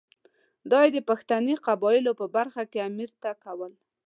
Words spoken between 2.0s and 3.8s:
په برخه کې امیر ته کول.